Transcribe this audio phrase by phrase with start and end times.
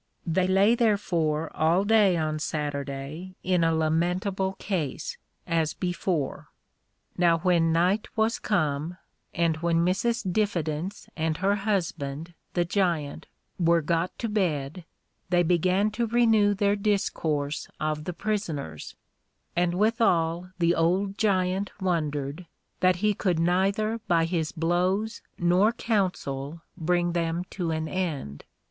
[0.25, 6.47] They lay therefore all day on Saturday in a lamentable case, as before.
[7.19, 8.97] Now when night was come,
[9.31, 10.33] and when Mrs.
[10.33, 13.27] Diffidence and her Husband the Giant
[13.59, 14.85] were got to bed,
[15.29, 18.95] they began to renew their discourse of their Prisoners;
[19.55, 22.47] and withal the old Giant wondered,
[22.79, 28.45] that he could neither by his blows nor counsel bring them to an end.